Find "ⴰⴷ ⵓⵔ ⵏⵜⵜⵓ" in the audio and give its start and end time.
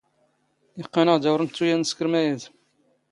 1.23-1.65